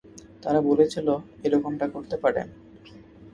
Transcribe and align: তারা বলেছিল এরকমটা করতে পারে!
তারা 0.43 0.59
বলেছিল 0.61 1.07
এরকমটা 1.43 1.85
করতে 1.87 2.15
পারে! 2.17 2.41